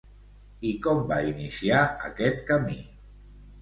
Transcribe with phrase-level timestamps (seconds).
[0.69, 2.85] I com va iniciar aquest camí?